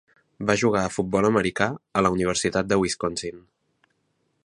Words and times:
Va 0.51 0.55
jugar 0.61 0.81
a 0.85 0.91
futbol 0.93 1.27
americà 1.29 1.69
a 2.01 2.05
la 2.07 2.13
Universitat 2.17 2.73
de 2.73 2.83
Wisconsin. 2.85 3.47